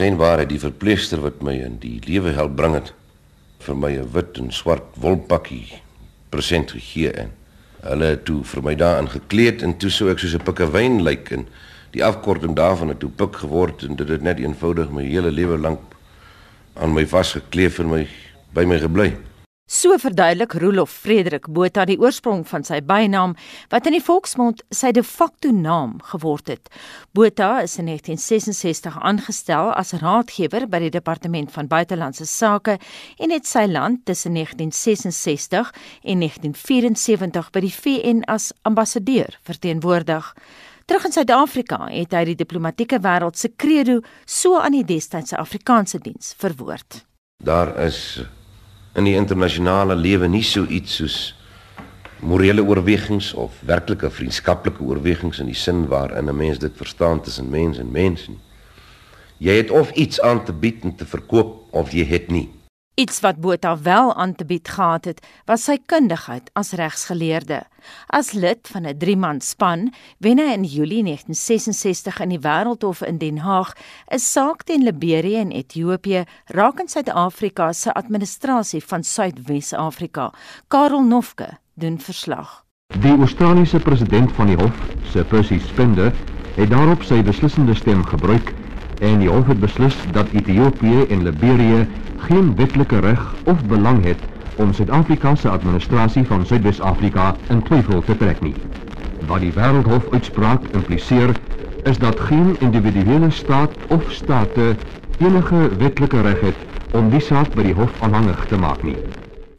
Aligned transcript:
Skynbaar 0.00 0.38
het 0.40 0.48
die 0.48 0.60
verpleegster 0.62 1.20
wat 1.20 1.42
my 1.44 1.52
in 1.60 1.74
die 1.82 1.98
lewe 2.06 2.30
help 2.32 2.54
bring 2.56 2.72
het 2.72 2.86
vir 3.60 3.76
my 3.76 3.90
'n 4.00 4.06
wit 4.14 4.38
en 4.40 4.48
swart 4.50 4.86
wolpakkie 4.96 5.76
present 6.32 6.70
gegee 6.72 7.10
en 7.12 7.28
hulle 7.82 8.06
het 8.14 8.24
toe 8.24 8.40
vir 8.44 8.62
my 8.62 8.74
daarin 8.74 9.10
gekleed 9.12 9.62
en 9.62 9.76
toe 9.76 9.90
sou 9.90 10.08
ek 10.08 10.18
soos 10.18 10.34
'n 10.34 10.46
pikkewyn 10.46 11.02
lyk 11.04 11.30
en 11.30 11.46
die 11.92 12.04
afkorting 12.04 12.56
daarvan 12.56 12.88
het 12.88 13.00
toe 13.00 13.10
pik 13.10 13.36
geword 13.44 13.82
en 13.82 13.96
dit 13.96 14.08
het 14.08 14.22
net 14.22 14.38
eenvoudig 14.38 14.90
my 14.90 15.04
hele 15.04 15.30
lewe 15.30 15.58
lank 15.58 15.80
aan 16.80 16.94
my 16.94 17.04
vasgekleef 17.04 17.78
en 17.78 17.90
my 17.90 18.08
by 18.54 18.64
my 18.64 18.78
gebly. 18.78 19.12
So 19.70 19.94
verduidelik 20.02 20.56
Rolof 20.58 20.90
Frederik 20.90 21.44
Botha 21.46 21.84
die 21.86 21.94
oorsprong 22.02 22.40
van 22.50 22.64
sy 22.66 22.80
bynaam 22.82 23.36
wat 23.70 23.84
in 23.86 23.94
die 23.94 24.02
volksmond 24.02 24.64
sy 24.74 24.88
de 24.90 25.04
facto 25.06 25.52
naam 25.54 25.92
geword 26.08 26.50
het. 26.50 26.66
Botha 27.14 27.60
is 27.62 27.76
in 27.78 27.86
1966 27.86 28.96
aangestel 28.98 29.70
as 29.78 29.92
raadgewer 30.00 30.66
by 30.66 30.80
die 30.82 30.90
Departement 30.96 31.52
van 31.54 31.68
Buitelandse 31.70 32.26
Sake 32.26 32.80
en 33.22 33.30
het 33.30 33.46
sy 33.46 33.62
land 33.70 34.02
tussen 34.10 34.34
1966 34.34 35.70
en 36.02 36.26
1974 36.26 37.52
by 37.54 37.64
die 37.68 37.72
VN 37.76 38.24
as 38.26 38.50
ambassadeur 38.66 39.38
verteenwoordig. 39.46 40.32
Terug 40.90 41.06
in 41.06 41.14
Suid-Afrika 41.14 41.84
het 41.92 42.18
hy 42.18 42.24
die 42.32 42.40
diplomatieke 42.42 42.98
wêreld 43.06 43.38
se 43.38 43.54
credo 43.54 44.00
so 44.26 44.58
aan 44.58 44.74
die 44.80 44.84
destydse 44.90 45.38
Afrikaanse 45.38 46.02
diens 46.02 46.34
verwoord. 46.42 47.04
Daar 47.38 47.70
is 47.86 48.18
in 48.94 49.04
die 49.04 49.14
internasionale 49.14 49.94
lewe 49.94 50.28
nie 50.28 50.42
so 50.42 50.66
iets 50.66 50.96
soos 51.00 51.18
morele 52.20 52.62
oorwegings 52.62 53.32
of 53.34 53.54
werklike 53.66 54.10
vriendskaplike 54.10 54.82
oorwegings 54.82 55.40
in 55.40 55.48
die 55.48 55.56
sin 55.56 55.86
waarin 55.88 56.28
'n 56.28 56.36
mens 56.36 56.58
dit 56.58 56.72
verstaan 56.76 57.20
tussen 57.20 57.50
mens 57.50 57.78
en 57.78 57.90
mens 57.90 58.28
nie. 58.28 58.38
Jy 59.38 59.56
het 59.56 59.70
of 59.70 59.90
iets 59.90 60.20
aan 60.20 60.44
te 60.44 60.52
bied 60.52 60.82
en 60.82 60.94
te 60.94 61.06
verkoop 61.06 61.72
of 61.72 61.92
jy 61.92 62.04
het 62.04 62.30
nie. 62.30 62.48
Iets 63.00 63.20
wat 63.20 63.40
Botha 63.40 63.78
wel 63.82 64.14
aan 64.14 64.34
te 64.34 64.44
bied 64.44 64.68
gehad 64.68 65.04
het, 65.04 65.20
was 65.48 65.62
sy 65.64 65.78
kundigheid 65.88 66.50
as 66.52 66.74
regsgeleerde. 66.76 67.62
As 68.12 68.32
lid 68.36 68.68
van 68.72 68.84
'n 68.84 68.98
3-man 69.04 69.40
span 69.40 69.92
wen 70.18 70.38
hy 70.38 70.52
in 70.52 70.64
Julie 70.64 71.02
1966 71.02 72.20
in 72.20 72.28
die 72.28 72.40
Wêreldhof 72.40 73.00
in 73.02 73.18
Den 73.18 73.38
Haag 73.38 73.72
'n 74.12 74.18
saak 74.18 74.62
teen 74.62 74.82
Liberië 74.82 75.36
en 75.36 75.50
Ethiopië 75.50 76.24
rakend 76.46 76.90
Suid-Afrika 76.90 77.72
se 77.72 77.94
administrasie 77.94 78.84
van 78.84 79.02
Suidwes-Afrika. 79.02 80.32
Karel 80.68 81.02
Nofke 81.02 81.48
doen 81.74 81.98
verslag. 81.98 82.64
Die 83.00 83.16
Australiese 83.18 83.78
president 83.78 84.32
van 84.32 84.46
die 84.46 84.56
hof, 84.56 84.76
Sir 85.10 85.24
Percy 85.24 85.58
Spender, 85.58 86.12
het 86.54 86.70
daarop 86.70 87.02
sy 87.02 87.22
beslissende 87.22 87.74
stem 87.74 88.04
gebruik 88.04 88.54
en 89.00 89.18
die 89.18 89.28
hof 89.28 89.46
het 89.46 89.60
beslis 89.60 89.96
dat 90.12 90.28
Ethiopië 90.32 91.06
en 91.08 91.22
Liberië 91.22 91.88
geen 92.26 92.56
wetlike 92.56 92.98
reg 92.98 93.34
of 93.44 93.64
belang 93.64 94.04
het 94.04 94.16
om 94.56 94.72
Suid-Afrika 94.72 95.34
se 95.34 95.48
administrasie 95.48 96.24
van 96.26 96.46
Suidwes-Afrika 96.46 97.36
in 97.48 97.62
twyfel 97.62 98.02
te 98.04 98.16
trek 98.16 98.40
nie. 98.40 98.54
Wat 99.26 99.40
die 99.40 99.52
Wêreldhof 99.56 100.10
uitspraak 100.12 100.66
impliseer 100.72 101.34
is 101.82 101.98
dat 101.98 102.20
geen 102.20 102.56
individuele 102.60 103.30
staat 103.30 103.70
of 103.88 104.12
state 104.12 104.74
enige 105.18 105.68
wetlike 105.78 106.20
reg 106.20 106.40
het 106.40 106.68
om 106.92 107.10
die 107.10 107.20
saak 107.20 107.54
by 107.54 107.62
die 107.70 107.74
hof 107.74 107.90
aanhangig 108.04 108.46
te 108.52 108.56
maak 108.56 108.82
nie. 108.82 108.96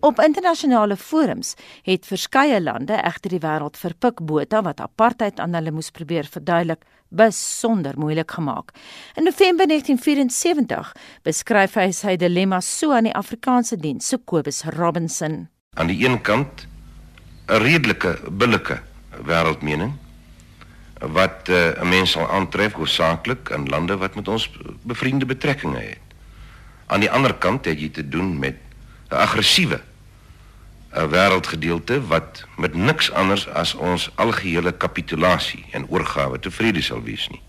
Op 0.02 0.18
internasionale 0.20 0.96
forums 0.98 1.54
het 1.86 2.08
verskeie 2.10 2.58
lande 2.62 2.96
egter 2.98 3.36
die 3.36 3.40
wêreld 3.44 3.76
vir 3.78 3.94
Pik 4.02 4.24
Botha 4.26 4.64
wat 4.66 4.80
apartheid 4.82 5.38
aan 5.40 5.54
hulle 5.54 5.70
moes 5.76 5.92
probeer 5.94 6.26
verduidelik 6.26 6.88
besonder 7.14 7.94
moeilik 8.02 8.32
gemaak. 8.34 8.72
In 9.14 9.30
November 9.30 9.68
1974 9.70 10.90
beskryf 11.22 11.78
hy 11.78 11.92
sy 11.94 12.16
dilemma 12.18 12.64
so 12.66 12.96
aan 12.98 13.12
die 13.12 13.14
Afrikaanse 13.14 13.78
diens, 13.78 14.08
so 14.10 14.18
Kobus 14.18 14.64
Robinson. 14.74 15.44
Aan 15.78 15.94
die 15.94 16.02
een 16.02 16.18
kant 16.22 16.66
'n 17.46 17.62
redelike 17.62 18.18
billike 18.32 18.82
wêreldmening 19.22 19.94
wat 21.14 21.46
uh, 21.50 21.78
'n 21.78 21.90
mens 21.90 22.12
sal 22.12 22.26
aantref 22.26 22.74
hoofsaaklik 22.74 23.50
in 23.50 23.70
lande 23.70 23.98
wat 23.98 24.16
met 24.16 24.28
ons 24.28 24.50
bevriende 24.82 25.26
betrekkinge 25.26 25.80
het. 25.80 26.10
Aan 26.88 27.00
die 27.00 27.12
ander 27.12 27.34
kant 27.34 27.66
het 27.66 27.80
jy 27.80 27.90
te 27.90 28.10
doen 28.10 28.40
met 28.40 28.58
'n 29.12 29.16
aggressiewe 29.16 29.91
'n 30.92 31.10
wêreldgedeelte 31.10 32.08
wat 32.08 32.44
met 32.58 32.74
niks 32.74 33.12
anders 33.12 33.48
as 33.48 33.74
ons 33.76 34.10
algehele 34.16 34.72
kapitulasie 34.78 35.66
en 35.72 35.88
oorgawe 35.90 36.40
tevrede 36.40 36.82
sal 36.82 37.02
wees 37.04 37.28
nie. 37.30 37.42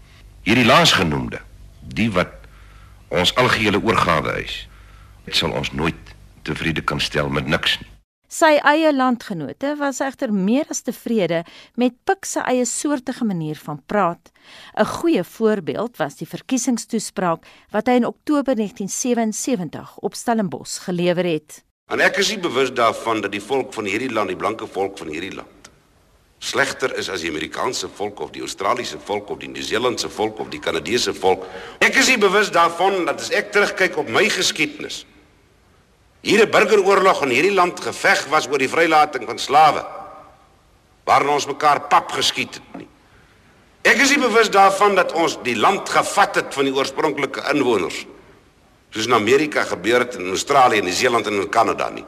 Hierdie 0.43 0.67
laasgenoemde, 0.67 1.41
die 1.81 2.11
wat 2.11 2.33
ons 3.09 3.35
algehele 3.35 3.83
oorgawe 3.83 4.43
is, 4.45 4.69
dit 5.25 5.37
sal 5.37 5.51
ons 5.51 5.73
nooit 5.73 6.15
tevrede 6.43 6.83
kan 6.83 7.01
stel 7.01 7.29
met 7.29 7.47
niks 7.47 7.79
nie. 7.81 7.89
Sy 8.33 8.55
eie 8.65 8.95
landgenote 8.95 9.75
was 9.77 9.99
egter 10.01 10.31
meer 10.33 10.65
as 10.73 10.81
tevrede 10.87 11.43
met 11.77 11.99
Pik 12.09 12.25
se 12.25 12.41
eie 12.49 12.65
soortige 12.65 13.27
manier 13.29 13.59
van 13.61 13.83
praat. 13.87 14.31
'n 14.79 14.85
Goeie 14.85 15.25
voorbeeld 15.25 15.97
was 15.97 16.17
die 16.17 16.27
verkiesingstoespraak 16.27 17.45
wat 17.71 17.87
hy 17.87 17.93
in 18.01 18.07
Oktober 18.07 18.55
1977 18.57 19.99
op 19.99 20.15
Stellenbosch 20.15 20.81
gelewer 20.85 21.25
het. 21.25 21.63
En 21.93 22.01
ek 22.01 22.23
is 22.23 22.31
nie 22.33 22.41
bewus 22.41 22.71
daarvan 22.73 23.21
dat 23.21 23.35
die 23.35 23.43
volk 23.43 23.75
van 23.77 23.85
hierdie 23.85 24.13
land, 24.13 24.33
die 24.33 24.39
blanke 24.39 24.65
volk 24.65 24.97
van 25.01 25.11
hierdie 25.13 25.35
land, 25.37 25.69
slegter 26.43 26.95
is 26.99 27.11
as 27.13 27.23
die 27.23 27.31
Amerikaanse 27.31 27.91
volk 27.99 28.23
of 28.25 28.33
die 28.35 28.43
Australiese 28.43 28.97
volk 29.07 29.29
of 29.31 29.43
die 29.43 29.51
Nieu-Seelandse 29.53 30.09
volk 30.11 30.41
of 30.43 30.49
die 30.51 30.61
Kanadese 30.63 31.13
volk. 31.15 31.45
Ek 31.85 31.99
is 32.01 32.09
nie 32.09 32.19
bewus 32.19 32.51
daarvan 32.55 33.05
dat 33.07 33.21
as 33.21 33.31
ek 33.37 33.53
terugkyk 33.55 33.99
op 34.01 34.09
my 34.11 34.25
geskiedenis, 34.33 35.05
hier 36.23 36.41
'n 36.43 36.51
burgeroorlog 36.51 37.23
in 37.23 37.35
hierdie 37.37 37.55
land 37.55 37.81
geveg 37.81 38.27
was 38.31 38.49
oor 38.49 38.59
die 38.59 38.73
vrylating 38.73 39.27
van 39.27 39.39
slawe, 39.39 39.85
waarin 41.05 41.29
ons 41.29 41.47
mekaar 41.47 41.89
pap 41.89 42.11
geskiet 42.13 42.55
het 42.55 42.79
nie. 42.79 42.89
Ek 43.83 44.01
is 44.01 44.11
nie 44.11 44.23
bewus 44.23 44.51
daarvan 44.51 44.95
dat 44.95 45.13
ons 45.13 45.39
die 45.43 45.57
land 45.57 45.89
gevat 45.89 46.35
het 46.35 46.55
van 46.55 46.65
die 46.65 46.75
oorspronklike 46.75 47.43
inwoners 47.53 48.07
soos 48.93 49.09
in 49.09 49.15
Amerika 49.17 49.65
gebeur 49.65 50.05
het 50.05 50.19
in 50.21 50.29
Australië 50.29 50.83
en 50.83 50.85
Nieu-Seeland 50.85 51.27
en 51.27 51.41
in 51.41 51.49
Kanada 51.49 51.89
nie. 51.91 52.05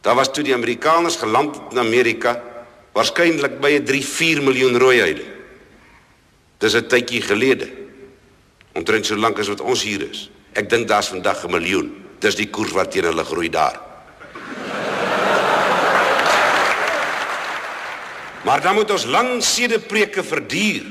Daar 0.00 0.14
was 0.14 0.30
toe 0.32 0.44
die 0.46 0.54
Amerikaners 0.54 1.16
geland 1.18 1.56
het 1.56 1.74
in 1.74 1.78
Amerika 1.82 2.36
waarskynlik 2.94 3.58
by 3.60 3.78
'n 3.78 3.84
3-4 3.84 4.42
miljoen 4.42 4.78
rooi 4.78 5.00
huide. 5.00 5.24
Dis 6.58 6.74
'n 6.74 6.86
tydjie 6.86 7.22
gelede. 7.22 7.68
Omtrent 8.72 9.06
so 9.06 9.16
lank 9.16 9.38
as 9.38 9.48
wat 9.48 9.60
ons 9.60 9.82
hier 9.82 10.02
is. 10.10 10.30
Ek 10.52 10.70
dink 10.70 10.88
daar's 10.88 11.08
vandag 11.08 11.44
'n 11.44 11.50
miljoen. 11.50 12.04
Dis 12.18 12.34
die 12.34 12.50
koers 12.50 12.72
wat 12.72 12.90
teen 12.90 13.04
hulle 13.04 13.24
groei 13.24 13.50
daar. 13.50 13.80
Maar 18.44 18.60
dan 18.60 18.74
moet 18.74 18.90
ons 18.90 19.04
lang 19.04 19.42
sedepreke 19.42 20.24
verduur 20.24 20.82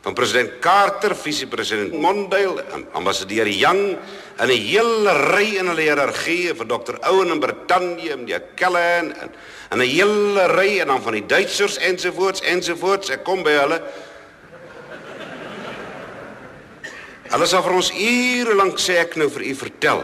van 0.00 0.14
president 0.16 0.58
Carter, 0.60 1.14
vice-president 1.16 1.92
Mondale, 1.92 2.64
ambassadeur 2.96 3.48
Young 3.48 3.98
en 4.40 4.48
'n 4.48 4.56
hele 4.56 5.12
ry 5.36 5.58
in 5.60 5.68
hulle 5.68 5.82
hiërargie 5.82 6.54
vir 6.56 6.66
Dr. 6.66 6.96
Owen 7.10 7.28
in 7.28 7.40
Brittanje 7.40 8.12
en 8.12 8.24
die 8.24 8.38
Callahan 8.56 9.12
en 9.12 9.30
en 9.70 9.78
'n 9.78 9.86
hele 9.86 10.46
ry 10.46 10.80
en 10.80 10.86
dan 10.86 11.02
van 11.02 11.12
die 11.12 11.26
Duitsers 11.26 11.76
ensovoorts 11.76 12.40
ensovoorts. 12.40 13.10
Ek 13.10 13.24
kom 13.24 13.42
by 13.42 13.50
hulle. 13.50 13.82
Hulle 17.30 17.46
sal 17.46 17.62
vir 17.62 17.72
ons 17.72 17.92
ure 17.94 18.54
lank 18.54 18.78
sê 18.78 18.98
ek 18.98 19.16
nou 19.16 19.28
vir 19.30 19.42
u 19.42 19.54
vertel 19.54 20.02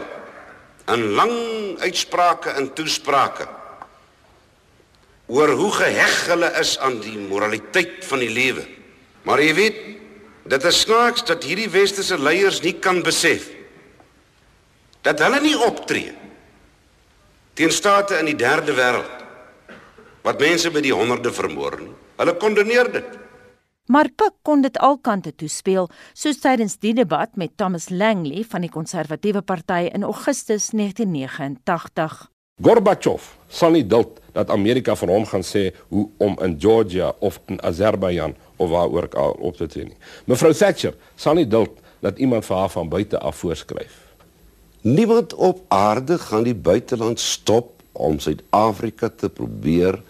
in 0.87 1.11
lang 1.11 1.79
uitsprake 1.79 2.49
en 2.55 2.73
toesprake 2.73 3.47
oor 5.27 5.49
hoe 5.49 5.71
geheg 5.71 6.27
hulle 6.27 6.51
is 6.59 6.77
aan 6.79 7.01
die 7.03 7.17
moraliteit 7.17 8.05
van 8.05 8.19
die 8.19 8.31
lewe. 8.31 8.76
Maar 9.27 9.43
jy 9.43 9.53
weet, 9.57 9.79
dit 10.47 10.65
is 10.69 10.79
snaaks 10.85 11.25
dat 11.27 11.43
hierdie 11.43 11.67
westerse 11.69 12.15
leiers 12.15 12.61
nie 12.63 12.77
kan 12.79 13.03
besef 13.03 13.51
dat 15.03 15.19
hulle 15.23 15.39
nie 15.43 15.55
optree 15.67 16.13
teen 17.55 17.71
state 17.71 18.15
in 18.21 18.27
die 18.31 18.37
derde 18.39 18.75
wêreld 18.75 19.23
wat 20.23 20.39
mense 20.43 20.71
by 20.71 20.83
die 20.83 20.95
honderde 20.95 21.31
vermoor 21.31 21.77
nie. 21.79 21.93
Hulle 22.19 22.33
kondoneer 22.39 22.89
dit. 22.91 23.11
Maar 23.87 24.09
Pik 24.19 24.33
kon 24.43 24.63
dit 24.65 24.79
alkante 24.83 25.31
toespeel, 25.31 25.87
soos 26.11 26.41
tydens 26.43 26.75
die 26.83 26.91
debat 26.97 27.37
met 27.39 27.53
Thomas 27.55 27.87
Langley 27.87 28.43
van 28.43 28.65
die 28.65 28.71
Konservatiewe 28.71 29.41
Party 29.47 29.87
in 29.95 30.03
Augustus 30.03 30.73
1989. 30.75 32.25
Gorbachev 32.63 33.23
sal 33.47 33.77
nie 33.77 33.85
duld 33.87 34.19
dat 34.35 34.51
Amerika 34.51 34.95
vir 34.97 35.13
hom 35.13 35.27
gaan 35.29 35.45
sê 35.45 35.69
hoe 35.93 36.07
om 36.17 36.35
in 36.43 36.57
Georgia 36.59 37.13
of 37.23 37.39
in 37.47 37.61
Azerbaijan 37.63 38.35
of 38.57 38.69
waar 38.69 38.89
ook 38.89 39.15
al 39.15 39.31
op 39.31 39.57
te 39.57 39.67
tree 39.67 39.85
nie. 39.85 39.97
Mevrou 40.25 40.53
Thatcher 40.53 40.95
sal 41.15 41.39
nie 41.39 41.47
duld 41.47 41.79
dat 41.99 42.17
iemand 42.17 42.45
vir 42.45 42.57
haar 42.57 42.73
van 42.73 42.89
buite 42.89 43.19
af 43.19 43.41
voorskryf. 43.41 43.95
Niemand 44.81 45.33
op 45.33 45.63
aarde 45.67 46.17
gaan 46.17 46.43
die 46.43 46.55
buiteland 46.55 47.19
stop 47.19 47.73
om 47.91 48.19
Suid-Afrika 48.19 49.09
te 49.09 49.29
probeer 49.29 50.01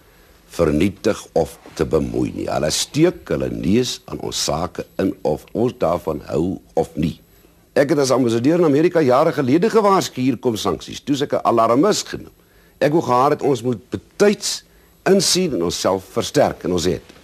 vernietig 0.47 1.25
of 1.31 1.57
te 1.73 1.85
bemoei 1.85 2.31
nie. 2.35 2.47
Hulle 2.49 2.69
steek 2.71 3.27
hulle 3.31 3.49
neus 3.51 3.97
aan 4.05 4.19
ons 4.23 4.43
sake 4.43 4.85
in 5.01 5.13
of 5.27 5.45
ons 5.53 5.75
daarvan 5.79 6.21
hou 6.27 6.59
of 6.79 6.93
nie. 6.95 7.17
Ek 7.77 7.91
het 7.93 8.01
as 8.01 8.13
ambassadeur 8.15 8.59
in 8.59 8.69
Amerika 8.69 9.03
jare 9.05 9.33
gelede 9.35 9.69
gewaarsku 9.69 10.21
hier 10.21 10.39
kom 10.41 10.57
sanksies. 10.57 11.03
Toe 11.03 11.15
ek 11.23 11.33
'n 11.33 11.45
alarmis 11.45 12.03
genoem. 12.03 12.33
Ek 12.79 12.91
wou 12.91 13.01
gehad 13.01 13.31
het 13.31 13.41
ons 13.41 13.61
moet 13.61 13.89
betyds 13.89 14.63
insien 15.05 15.53
en 15.53 15.63
onsself 15.63 16.03
versterk 16.11 16.63
en 16.63 16.71
ons 16.71 16.85
het. 16.85 17.16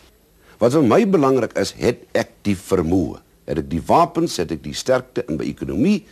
Wat 0.63 0.71
vir 0.77 0.85
my 0.87 1.01
belangrik 1.11 1.57
is, 1.59 1.73
het 1.75 2.05
ek 2.15 2.37
die 2.47 2.55
vermoë. 2.55 3.17
Het 3.49 3.59
ek 3.59 3.65
die 3.67 3.81
wapens, 3.83 4.37
het 4.39 4.53
ek 4.55 4.61
die 4.63 4.75
sterkte 4.77 5.25
in 5.27 5.35
my 5.35 5.47
ekonomie, 5.49 6.05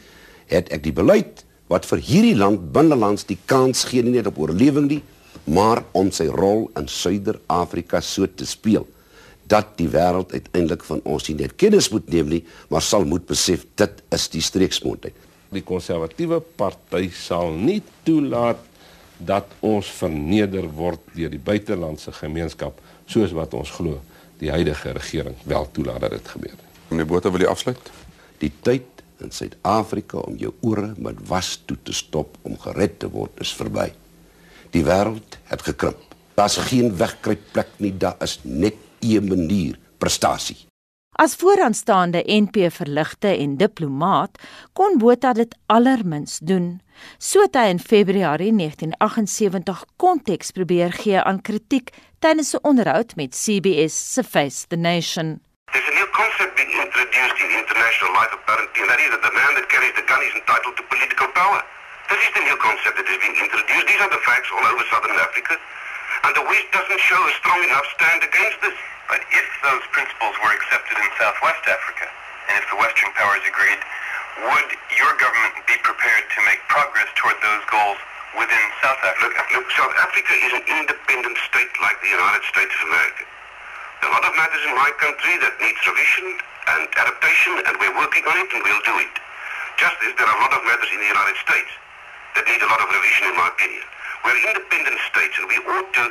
het 0.52 0.68
ek 0.76 0.84
die 0.84 0.96
beleid 0.96 1.46
wat 1.72 1.88
vir 1.88 2.02
hierdie 2.04 2.36
land 2.36 2.66
binnelands 2.76 3.24
die 3.30 3.38
kans 3.48 3.86
gee 3.88 4.04
nie 4.04 4.18
net 4.18 4.28
op 4.28 4.42
oorlewing 4.44 4.90
nie, 4.90 5.00
maar 5.48 5.86
om 5.96 6.12
sy 6.12 6.28
rol 6.28 6.66
in 6.76 6.92
Suider-Afrika 6.92 8.04
so 8.04 8.28
te 8.28 8.44
speel 8.44 8.84
dat 9.48 9.72
die 9.80 9.88
wêreld 9.92 10.36
uiteindelik 10.36 10.84
van 10.84 11.00
ons 11.08 11.30
nie 11.30 11.38
net 11.40 11.56
kennis 11.56 11.88
moet 11.96 12.12
neem 12.12 12.36
nie, 12.36 12.44
maar 12.68 12.84
sal 12.84 13.08
moet 13.08 13.24
besef 13.32 13.64
dit 13.80 14.04
is 14.12 14.28
die 14.36 14.44
streeksmondheid. 14.44 15.16
Die 15.56 15.64
konservatiewe 15.64 16.44
party 16.60 17.08
sal 17.16 17.56
nie 17.56 17.80
toelaat 18.04 18.60
dat 19.24 19.48
ons 19.64 19.88
verneder 19.96 20.68
word 20.76 21.08
deur 21.16 21.32
die 21.32 21.40
buitelandse 21.40 22.12
gemeenskap 22.20 22.80
soos 23.08 23.32
wat 23.36 23.56
ons 23.56 23.72
glo 23.80 24.02
die 24.42 24.52
huidige 24.52 24.92
regering 24.98 25.36
wel 25.46 25.68
toelaat 25.72 26.02
dat 26.02 26.16
dit 26.18 26.28
gebeur. 26.34 26.58
Meneer 26.90 27.08
Botha 27.08 27.32
wil 27.32 27.46
jy 27.46 27.50
afsluit? 27.52 27.92
Die 28.42 28.52
tyd 28.66 29.04
in 29.22 29.32
Suid-Afrika 29.32 30.24
om 30.26 30.38
jou 30.42 30.54
ore 30.66 30.94
met 30.98 31.20
was 31.30 31.60
toe 31.70 31.78
te 31.84 31.94
stop 31.94 32.38
om 32.42 32.58
gered 32.60 32.98
te 33.00 33.10
word 33.14 33.44
is 33.44 33.54
verby. 33.54 33.92
Die 34.74 34.84
wêreld 34.88 35.38
het 35.52 35.62
gekrimp. 35.68 36.02
Daar's 36.40 36.58
geen 36.72 36.96
wegkruipplek 36.98 37.78
nie, 37.84 37.94
daar 37.98 38.18
is 38.24 38.40
net 38.44 38.80
een 39.00 39.28
manier 39.30 39.78
prestasie. 40.02 40.58
As 41.22 41.36
vooraanstaande 41.36 42.24
NP 42.26 42.56
verligte 42.74 43.28
en 43.28 43.52
diplomaat 43.58 44.40
kon 44.74 44.98
Botha 44.98 45.34
dit 45.38 45.52
allermins 45.66 46.40
doen. 46.42 46.82
So 47.22 47.44
het 47.46 47.58
hy 47.60 47.68
in 47.76 47.82
Februarie 47.92 48.50
1978 48.58 49.84
konteks 50.02 50.50
probeer 50.58 50.90
gee 50.98 51.22
aan 51.22 51.44
kritiek 51.46 51.94
tydens 52.26 52.56
'n 52.58 52.66
onderhoud 52.70 53.14
met 53.22 53.38
CBS 53.38 53.94
se 54.14 54.24
Face 54.24 54.66
the 54.74 54.80
Nation. 54.90 55.28
There's 55.72 55.90
a 55.94 55.96
new 56.00 56.10
concept 56.22 56.56
being 56.58 56.74
introduced 56.86 57.38
in 57.46 57.50
international 57.62 58.12
life 58.20 58.34
apparently, 58.40 58.82
and 58.82 58.90
that 58.90 59.02
is 59.06 59.10
that 59.14 59.24
the 59.28 59.34
man 59.42 59.52
that 59.58 59.68
carries 59.74 59.94
the 60.00 60.06
gun 60.12 60.22
is 60.30 60.34
entitled 60.42 60.76
to 60.80 60.84
political 60.94 61.28
power. 61.42 61.60
This 62.10 62.22
is 62.26 62.32
the 62.38 62.44
new 62.50 62.58
concept 62.68 62.96
that 62.98 63.08
is 63.14 63.20
being 63.26 63.38
introduced. 63.46 63.86
These 63.92 64.02
are 64.06 64.14
the 64.18 64.24
facts 64.30 64.50
all 64.56 64.66
over 64.72 64.84
southern 64.94 65.18
Africa. 65.28 65.54
And 66.26 66.34
the 66.40 66.46
West 66.50 66.68
doesn't 66.78 67.02
show 67.10 67.22
a 67.30 67.32
strong 67.42 67.62
enough 67.70 67.86
stand 67.98 68.20
against 68.30 68.58
this. 68.66 68.78
But 69.12 69.28
if 69.28 69.48
those 69.60 69.84
principles 69.92 70.40
were 70.40 70.56
accepted 70.56 70.96
in 70.96 71.10
Southwest 71.20 71.68
Africa, 71.68 72.08
and 72.48 72.64
if 72.64 72.66
the 72.72 72.80
Western 72.80 73.12
powers 73.12 73.44
agreed, 73.44 73.82
would 74.48 74.70
your 74.96 75.12
government 75.20 75.60
be 75.68 75.76
prepared 75.84 76.32
to 76.32 76.40
make 76.48 76.64
progress 76.72 77.12
toward 77.20 77.36
those 77.44 77.60
goals 77.68 78.00
within 78.40 78.66
South 78.80 79.04
Africa? 79.04 79.36
Look, 79.36 79.52
look, 79.52 79.68
South 79.76 79.92
Africa 80.00 80.32
is 80.32 80.52
an 80.56 80.64
independent 80.64 81.36
state 81.44 81.76
like 81.84 82.00
the 82.00 82.08
United 82.08 82.40
States 82.56 82.72
of 82.72 82.88
America. 82.88 83.28
There 84.00 84.08
are 84.08 84.16
a 84.16 84.16
lot 84.16 84.26
of 84.32 84.34
matters 84.40 84.64
in 84.64 84.80
my 84.80 84.92
country 84.96 85.36
that 85.44 85.60
needs 85.60 85.82
revision 85.84 86.28
and 86.72 86.88
adaptation, 86.96 87.54
and 87.68 87.76
we're 87.84 87.98
working 88.00 88.24
on 88.24 88.40
it, 88.40 88.48
and 88.48 88.64
we'll 88.64 88.86
do 88.88 88.96
it. 88.96 89.12
Just 89.76 90.00
as 90.08 90.16
there 90.16 90.24
are 90.24 90.40
a 90.40 90.42
lot 90.42 90.56
of 90.56 90.64
matters 90.64 90.88
in 90.88 91.04
the 91.04 91.12
United 91.12 91.36
States 91.36 91.72
that 92.40 92.48
need 92.48 92.64
a 92.64 92.70
lot 92.72 92.80
of 92.80 92.88
revision, 92.88 93.28
in 93.28 93.36
my 93.36 93.52
opinion. 93.52 93.84
We're 94.24 94.40
independent 94.40 95.04
states, 95.12 95.36
and 95.36 95.52
we 95.52 95.60
ought 95.68 95.92
to 96.00 96.06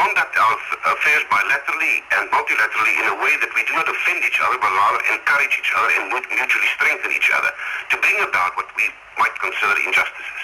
conduct 0.00 0.34
our 0.44 0.56
affairs 0.92 1.24
bilaterally 1.30 1.96
and 2.16 2.24
multilaterally 2.36 2.94
in 3.00 3.06
a 3.14 3.16
way 3.22 3.34
that 3.42 3.52
we 3.56 3.62
do 3.68 3.74
not 3.78 3.88
offend 3.94 4.20
each 4.28 4.40
other, 4.44 4.58
but 4.64 4.72
rather 4.82 5.00
encourage 5.14 5.54
each 5.60 5.72
other 5.78 5.90
and 5.98 6.04
mutually 6.10 6.70
strengthen 6.76 7.10
each 7.18 7.30
other 7.36 7.52
to 7.90 7.94
bring 8.04 8.18
about 8.28 8.52
what 8.58 8.68
we 8.78 8.84
might 9.20 9.36
consider 9.44 9.76
injustices. 9.86 10.42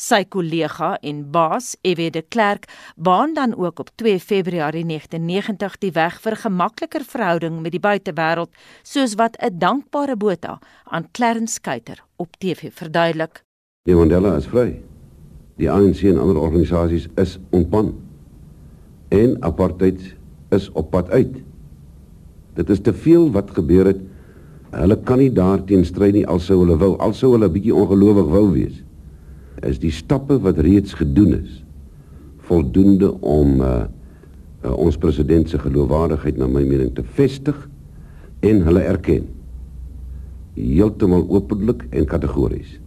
Sy 0.00 0.24
kollega 0.32 0.94
en 1.04 1.18
baas, 1.30 1.74
Ewe 1.84 2.08
de 2.10 2.22
Klerk, 2.22 2.64
baan 2.96 3.34
dan 3.34 3.52
ook 3.56 3.78
op 3.78 3.90
2 4.00 4.20
Februarie 4.20 4.84
1990 4.84 5.76
die 5.78 5.92
weg 5.92 6.20
vir 6.24 6.32
'n 6.32 6.42
gemakliker 6.46 7.04
verhouding 7.04 7.60
met 7.60 7.72
die 7.72 7.84
buitewêreld, 7.88 8.50
soos 8.82 9.14
wat 9.14 9.36
'n 9.36 9.58
dankbare 9.58 10.16
Botha 10.16 10.58
aan 10.84 11.10
Clarence 11.12 11.60
Kuyter 11.60 11.98
op 12.16 12.36
TV 12.38 12.72
verduidelik. 12.72 13.42
Die 13.84 13.94
Mandela 13.94 14.36
is 14.36 14.46
vry. 14.46 14.80
Die 15.56 15.70
ANC 15.70 16.02
en 16.02 16.18
ander 16.18 16.36
organisasies 16.36 17.06
is 17.16 17.38
ontpan 17.50 18.09
en 19.10 19.36
apartheid 19.46 20.02
is 20.54 20.68
op 20.78 20.90
pad 20.94 21.10
uit. 21.10 21.40
Dit 22.58 22.70
is 22.70 22.80
te 22.80 22.94
veel 22.94 23.30
wat 23.34 23.50
gebeur 23.54 23.90
het. 23.92 24.02
Hulle 24.70 24.96
kan 25.06 25.18
nie 25.18 25.32
daarteen 25.34 25.84
stry 25.86 26.10
nie 26.14 26.26
alsou 26.26 26.60
hulle 26.62 26.78
wou, 26.78 26.92
alsou 27.02 27.32
hulle 27.34 27.50
bietjie 27.50 27.74
ongelowig 27.74 28.30
wou 28.30 28.44
wees. 28.54 28.82
Is 29.66 29.80
die 29.82 29.92
stappe 29.94 30.38
wat 30.42 30.62
reeds 30.62 30.94
gedoen 30.98 31.34
is 31.40 31.58
voldoende 32.50 33.12
om 33.22 33.60
uh, 33.62 33.84
uh, 34.64 34.72
ons 34.74 34.96
president 34.98 35.46
se 35.48 35.58
geloofwaardigheid 35.62 36.38
na 36.40 36.48
my 36.50 36.64
mening 36.66 36.90
te 36.96 37.04
vestig 37.18 37.68
en 38.46 38.64
hulle 38.66 38.82
erken 38.82 39.28
heeltemal 40.56 41.28
openlik 41.30 41.84
en 41.94 42.08
kategories 42.10 42.78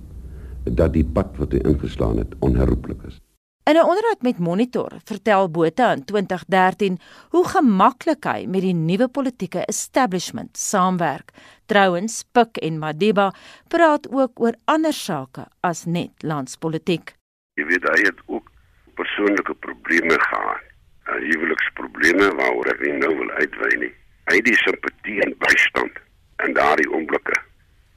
dat 0.68 0.92
die 0.96 1.06
pad 1.06 1.31
wat 1.40 1.56
hy 1.56 1.62
ingeslaan 1.68 2.19
het 2.22 2.36
onherroepelik 2.44 3.08
is. 3.08 3.19
In 3.65 3.75
'n 3.75 3.88
onderhoud 3.89 4.21
met 4.21 4.39
Monitor 4.39 4.92
vertel 5.04 5.51
Botha 5.51 5.92
in 5.92 6.06
2013 6.06 7.00
hoe 7.30 7.48
gemaklik 7.48 8.24
hy 8.24 8.44
met 8.45 8.62
die 8.62 8.74
nuwe 8.74 9.07
politieke 9.07 9.62
establishment 9.65 10.57
saamwerk. 10.57 11.31
Trouwens, 11.65 12.24
Pik 12.31 12.57
en 12.57 12.80
Madiba 12.80 13.31
praat 13.68 14.10
ook 14.12 14.39
oor 14.39 14.56
ander 14.65 14.94
sake 14.94 15.45
as 15.62 15.86
net 15.86 16.12
landspolitiek. 16.18 17.15
Jy 17.56 17.65
weet 17.65 17.88
hy 17.88 18.00
het 18.04 18.19
ook 18.25 18.51
persoonlike 19.00 19.56
probleme 19.56 20.19
gehad. 20.19 20.63
Huweliksprobleme 21.04 22.36
waaroor 22.36 22.68
ek 22.68 22.81
nie 22.83 22.98
nou 23.00 23.16
wil 23.16 23.31
uitwy 23.39 23.71
nie. 23.80 23.94
Hy 24.27 24.36
het 24.42 24.45
die 24.45 24.59
simpatie 24.66 25.21
en 25.24 25.38
bystand 25.39 26.04
in 26.44 26.54
daardie 26.59 26.92
oomblikke 26.92 27.39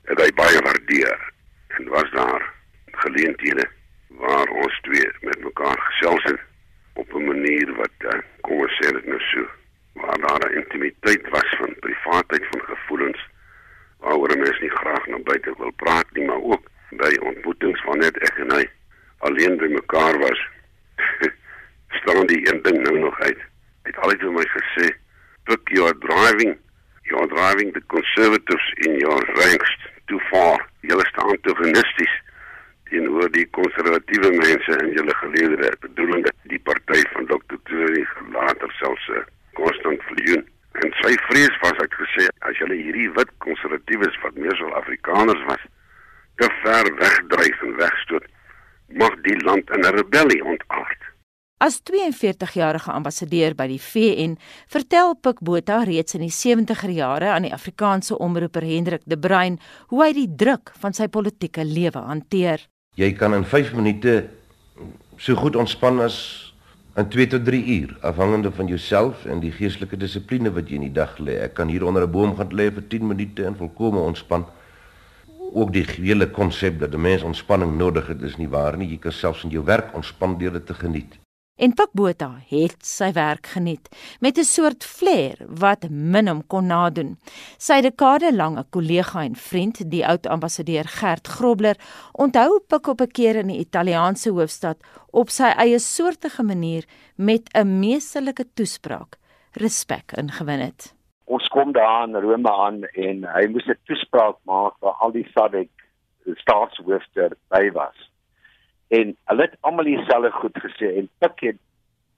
het 0.06 0.22
hy 0.22 0.30
baie 0.38 0.62
waardeer 0.62 1.32
en 1.74 1.90
was 1.90 2.10
daar 2.14 2.52
geleenthede 3.02 3.66
waar 4.08 4.48
ons 4.48 4.80
twee 4.80 5.10
met 5.20 5.44
mekaar 5.44 5.80
gesels 5.80 6.22
het 6.22 6.40
op 6.94 7.14
'n 7.14 7.24
manier 7.24 7.74
wat 7.74 7.96
uh, 7.98 8.20
kom 8.40 8.60
ons 8.60 8.78
sê 8.80 8.92
dit 8.92 9.06
nou 9.06 9.20
so 9.20 9.46
waar 9.92 10.18
daar 10.18 10.50
'n 10.50 10.56
intimiteit 10.56 11.28
was 11.28 11.56
van 11.58 11.74
privaatheid 11.80 12.46
van 12.50 12.60
gevoelens 12.60 13.20
waaroor 13.98 14.32
'n 14.32 14.38
mens 14.38 14.60
nie 14.60 14.70
graag 14.70 15.06
na 15.06 15.18
buite 15.18 15.54
wil 15.58 15.70
praat 15.70 16.06
nie 16.12 16.24
maar 16.24 16.42
ook 16.42 16.64
by 16.90 17.16
ontmoetings 17.20 17.80
van 17.82 17.98
net 17.98 18.16
ek 18.18 18.38
en 18.38 18.52
hy 18.52 18.64
alleen 19.18 19.56
by 19.56 19.68
mekaar 19.72 20.18
was 20.18 20.40
staan 22.00 22.26
die 22.26 22.52
een 22.52 22.62
ding 22.62 22.82
nou 22.82 22.98
nog 22.98 23.20
uit. 23.20 23.38
Hy 23.82 23.90
het 23.90 23.96
altyd 23.96 24.20
vir 24.20 24.32
my 24.32 24.46
gesê 24.52 24.86
look 25.44 25.68
you 25.68 25.86
are 25.86 25.98
driving 25.98 26.56
you 27.02 27.18
are 27.18 27.30
driving 27.34 27.72
the 27.72 27.82
conservatives 27.86 28.66
in 28.86 28.98
your 28.98 29.18
ranks 29.40 29.76
too 30.06 30.18
far. 30.30 30.58
Jy 30.80 30.96
is 30.96 31.12
antagonisties 31.14 32.14
teenoor 32.90 33.30
die 33.34 33.46
konservatiewe 33.58 34.30
mense 34.36 34.76
in 34.82 34.92
julle 34.98 35.14
geleedere 35.22 35.70
bedoelende 35.84 36.32
die 36.52 36.60
party 36.68 37.02
van 37.14 37.26
Dr. 37.32 37.58
Tuli 37.70 38.04
later 38.34 38.70
selfs 38.80 39.08
uh, 39.14 39.24
Constant 39.58 40.04
Viljoen 40.10 40.44
en 40.84 40.94
sy 41.00 41.14
vrees 41.30 41.58
was 41.64 41.82
ek 41.86 41.98
gesê 42.02 42.28
as 42.48 42.60
julle 42.60 42.78
hierdie 42.78 43.08
wit 43.18 43.32
konservatiewes 43.46 44.20
wat 44.24 44.38
meestal 44.38 44.78
Afrikaners 44.82 45.42
was 45.50 45.66
te 46.42 46.48
ver 46.62 46.92
wegdryf 47.00 47.66
en 47.68 47.76
wegstoot 47.82 48.30
mag 49.02 49.20
die 49.26 49.38
land 49.48 49.70
in 49.76 49.86
'n 49.86 49.96
rebellie 49.98 50.42
ontaard 50.44 51.12
As 51.56 51.78
42-jarige 51.88 52.92
ambassadeur 52.92 53.54
by 53.56 53.64
die 53.70 53.80
VN, 53.80 54.34
vertel 54.68 55.14
Pik 55.24 55.38
Botha 55.40 55.78
reeds 55.88 56.12
in 56.12 56.26
die 56.26 56.34
70er 56.34 56.92
jare 56.92 57.30
aan 57.32 57.46
die 57.48 57.52
Afrikaanse 57.56 58.18
omroeper 58.20 58.60
Hendrik 58.60 59.06
De 59.08 59.16
Bruin 59.16 59.56
hoe 59.88 60.02
hy 60.04 60.10
die 60.12 60.28
druk 60.28 60.74
van 60.82 60.92
sy 60.92 61.08
politieke 61.08 61.64
lewe 61.64 62.02
hanteer. 62.10 62.60
Jy 62.96 63.10
kan 63.12 63.34
in 63.36 63.44
5 63.44 63.74
minute 63.76 64.12
so 65.20 65.36
goed 65.36 65.56
ontspan 65.60 65.98
as 66.00 66.14
in 66.96 67.10
2 67.12 67.26
tot 67.34 67.42
3 67.44 67.58
uur, 67.74 67.90
afhangende 68.00 68.48
van 68.56 68.70
jouself 68.72 69.26
en 69.28 69.42
die 69.42 69.50
geestelike 69.52 69.98
dissipline 70.00 70.48
wat 70.56 70.70
jy 70.72 70.78
in 70.78 70.86
die 70.86 70.94
dag 70.96 71.18
lê. 71.20 71.34
Ek 71.44 71.52
kan 71.58 71.68
hier 71.68 71.84
onder 71.84 72.06
'n 72.06 72.10
boom 72.10 72.32
gaan 72.38 72.48
lê 72.56 72.70
vir 72.72 72.88
10 72.88 73.06
minute 73.06 73.44
en 73.44 73.56
volkome 73.56 74.00
ontspan. 74.00 74.46
Ook 75.52 75.72
die 75.72 75.84
hele 75.84 76.30
konsep 76.30 76.80
dat 76.80 76.94
'n 76.94 77.00
mens 77.00 77.22
ontspanning 77.22 77.76
nodig 77.76 78.06
het, 78.06 78.22
is 78.22 78.36
nie 78.36 78.48
waar 78.48 78.76
nie. 78.76 78.88
Jy 78.88 78.98
kan 78.98 79.12
selfs 79.12 79.44
in 79.44 79.50
jou 79.50 79.64
werk 79.64 79.94
ontspan 79.94 80.38
deur 80.38 80.52
dit 80.52 80.66
te 80.66 80.74
geniet. 80.74 81.18
En 81.56 81.72
Pik 81.72 81.94
Botha 81.96 82.34
het 82.50 82.82
sy 82.84 83.06
werk 83.16 83.46
geniet 83.54 83.88
met 84.20 84.36
'n 84.38 84.44
soort 84.44 84.84
flair 84.84 85.36
wat 85.48 85.88
minim 85.88 86.46
kon 86.46 86.66
nadoen. 86.66 87.16
Sy 87.58 87.80
dekade 87.80 88.34
lange 88.36 88.64
kollega 88.70 89.22
en 89.22 89.34
vriend, 89.34 89.90
die 89.90 90.06
oud 90.06 90.26
ambassadeur 90.26 90.84
Gert 90.84 91.28
Grobler, 91.28 91.76
onthou 92.12 92.60
Pik 92.68 92.86
op 92.86 93.00
'n 93.00 93.10
keer 93.10 93.36
in 93.36 93.46
die 93.46 93.58
Italiaanse 93.58 94.30
hoofstad 94.30 94.76
op 95.10 95.30
sy 95.30 95.48
eie 95.56 95.78
soortige 95.78 96.42
manier 96.42 96.84
met 97.16 97.48
'n 97.54 97.78
meesterlike 97.80 98.44
toespraak 98.54 99.16
respek 99.52 100.12
ingewin 100.12 100.60
het. 100.60 100.94
ons 101.24 101.48
kom 101.48 101.72
daar 101.72 102.04
in 102.08 102.14
Rome 102.14 102.52
aan 102.52 102.84
en 102.84 103.24
hy 103.24 103.46
moes 103.46 103.66
'n 103.66 103.78
toespraak 103.84 104.36
maak 104.44 104.74
waar 104.80 104.96
al 105.00 105.12
die 105.12 105.28
SADC 105.32 105.70
staatshoofde 106.34 107.36
by 107.48 107.70
was. 107.72 107.96
En 108.88 109.16
hulle 109.24 109.42
het 109.42 109.56
almal 109.60 109.84
dieselfde 109.84 110.30
goed 110.30 110.58
gesê 110.62 110.92
en 111.00 111.08
Pik 111.18 111.40
het 111.40 111.62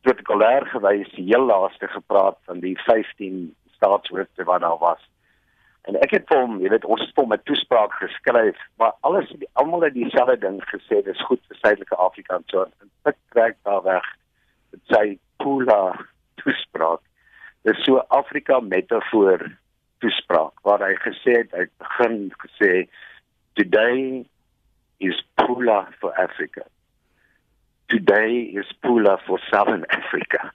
protokolêr 0.06 0.66
gewys 0.72 1.08
die 1.16 1.25
heel 1.30 1.46
laaste 1.48 1.88
gepraat 1.88 2.37
van 2.48 2.60
die 2.60 2.76
15 2.84 3.54
staatshoofde 3.76 4.44
wat 4.44 4.60
daar 4.60 4.78
was. 4.78 5.00
En 5.88 5.96
ek 6.04 6.12
het 6.12 6.28
hom, 6.34 6.58
jy 6.60 6.68
weet, 6.68 6.84
ons 6.84 7.00
het 7.00 7.16
hom 7.16 7.32
'n 7.32 7.40
toespraak 7.48 7.92
geskryf, 7.92 8.58
maar 8.76 8.92
alles 9.00 9.32
almal 9.52 9.87
het 9.87 9.94
dieselfde 9.94 10.37
ding 10.38 10.60
gesê, 10.72 11.02
dis 11.02 11.25
goed 11.25 11.40
vir 11.48 11.56
Suidelike 11.56 11.96
Afrika 11.96 12.34
en 12.37 12.44
so. 12.46 12.62
En 12.62 12.90
Pik 13.02 13.16
trek 13.32 13.56
daar 13.62 13.82
weg 13.82 14.04
met 14.70 14.80
sy 14.92 15.18
Pula 15.37 15.96
toespraak. 16.34 17.00
Dis 17.62 17.84
so 17.84 17.96
Afrika 18.08 18.60
metafoor 18.60 19.50
toespraak 19.98 20.52
waar 20.62 20.82
hy 20.84 20.94
gesê 20.94 21.38
het, 21.42 21.52
hy 21.52 21.66
begin 21.78 22.32
gesê 22.44 22.88
today 23.54 24.26
is 25.00 25.14
Pula 25.38 25.88
for 26.00 26.19
Africa. 26.19 26.64
Today 27.88 28.52
is 28.55 28.67
Pula 28.85 29.19
for 29.26 29.38
Southern 29.50 29.85
Africa. 29.90 30.52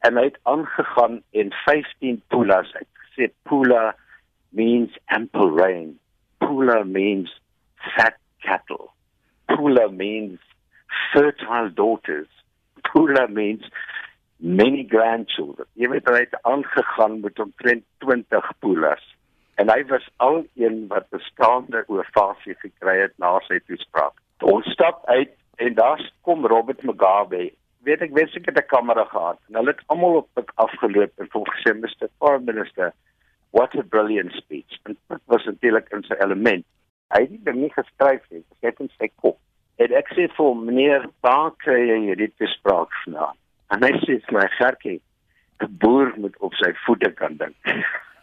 En 0.00 0.16
hy 0.16 0.24
het 0.24 0.38
aangegaan 0.42 1.22
en 1.30 1.52
15 1.64 2.22
Pulas 2.28 2.72
het 2.72 2.88
gesê 3.04 3.30
Pula 3.48 3.94
means 4.48 4.98
ample 5.06 5.50
rain. 5.56 5.98
Pula 6.38 6.82
means 6.84 7.40
fat 7.94 8.16
cattle. 8.40 8.90
Pula 9.46 9.88
means 9.88 10.40
fertile 11.12 11.72
daughters. 11.74 12.28
Pula 12.92 13.26
means 13.26 13.68
many 14.36 14.84
grandchildren. 14.88 15.66
Jy 15.72 15.88
weet 15.88 16.08
hy 16.08 16.24
het 16.26 16.38
aangegaan 16.42 17.20
met 17.20 17.38
omtrent 17.38 17.84
20 18.04 18.50
Pulas 18.58 19.13
en 19.54 19.70
hy 19.70 19.84
was 19.90 20.06
al 20.16 20.42
een 20.54 20.86
wat 20.88 21.08
bestaande 21.14 21.84
oorfasie 21.86 22.56
gekry 22.62 22.96
het 23.00 23.14
na 23.22 23.36
sy 23.48 23.60
toespraak. 23.68 24.16
Ons 24.42 24.66
stap 24.74 25.04
uit 25.06 25.32
en 25.62 25.74
daar 25.74 26.02
kom 26.26 26.46
Robert 26.46 26.82
Mugabe. 26.82 27.50
Weet 27.86 28.02
ek 28.02 28.14
wens 28.16 28.34
ek 28.34 28.48
het 28.50 28.58
'n 28.58 28.72
kamera 28.72 29.04
gehad 29.04 29.38
en 29.48 29.60
hulle 29.60 29.74
het 29.74 29.84
almal 29.86 30.16
op 30.22 30.42
ek 30.42 30.52
afgeloop 30.54 31.12
en 31.18 31.28
vir 31.32 31.46
gesê 31.52 31.74
Mr. 31.74 32.08
Foreign 32.18 32.44
Minister, 32.44 32.92
what 33.50 33.74
a 33.78 33.82
brilliant 33.82 34.32
speech. 34.32 34.78
En 34.82 34.96
dit 35.08 35.20
was 35.26 35.44
natuurlik 35.44 35.88
in 35.92 36.02
sy 36.02 36.14
element. 36.18 36.64
Hy 37.14 37.20
het 37.20 37.44
dit 37.44 37.54
nie 37.54 37.72
geskryf 37.72 38.22
nie, 38.30 38.42
dit 38.42 38.60
het 38.60 38.80
in 38.80 38.90
sy 38.98 39.10
kop. 39.22 39.38
En 39.76 39.92
ek 39.92 40.08
sê 40.14 40.26
vir 40.30 40.44
hom, 40.44 40.64
meneer, 40.64 41.06
waar 41.20 41.52
kry 41.62 41.80
jy 41.88 41.98
hierdie 42.08 42.32
toespraak 42.38 42.90
vandaan? 43.04 43.36
En 43.74 43.82
hy 43.82 43.92
sê 44.02 44.18
my, 44.32 44.48
"Gertjie, 44.58 45.00
'n 45.60 45.78
boer 45.78 46.12
moet 46.16 46.36
op 46.38 46.54
sy 46.54 46.72
voete 46.86 47.10
kan 47.10 47.36
dink." 47.36 47.56